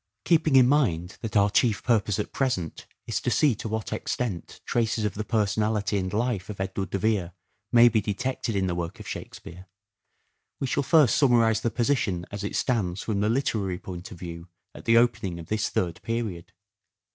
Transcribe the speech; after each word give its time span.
Plays 0.01 0.23
as 0.23 0.29
Keeping 0.39 0.55
in 0.55 0.67
mind 0.67 1.17
that 1.21 1.37
our 1.37 1.51
chief 1.51 1.83
purpose 1.83 2.17
at 2.17 2.33
present 2.33 2.87
is 3.05 3.21
to 3.21 3.29
see 3.29 3.53
to 3.53 3.69
what 3.69 3.93
extent 3.93 4.59
traces 4.65 5.05
of 5.05 5.13
the 5.13 5.23
personality 5.23 5.99
and 5.99 6.11
life 6.11 6.49
of 6.49 6.59
Edward 6.59 6.89
de 6.89 6.97
Vere 6.97 7.33
may 7.71 7.87
be 7.87 8.01
detected 8.01 8.55
in 8.55 8.65
the 8.65 8.73
work 8.73 8.99
of 8.99 9.07
Shakespeare, 9.07 9.67
we 10.59 10.65
shall 10.65 10.81
first 10.81 11.15
summarize 11.17 11.61
the 11.61 11.69
position 11.69 12.25
as 12.31 12.43
it 12.43 12.55
stands 12.55 13.03
from 13.03 13.19
the 13.19 13.29
literary 13.29 13.77
point 13.77 14.09
of 14.11 14.17
view 14.17 14.47
at 14.73 14.85
the 14.85 14.97
opening 14.97 15.37
of 15.37 15.49
this 15.49 15.69
third 15.69 16.01
period. 16.01 16.51